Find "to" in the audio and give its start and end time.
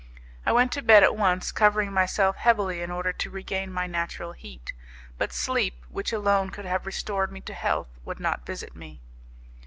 0.71-0.81, 3.13-3.29, 7.41-7.53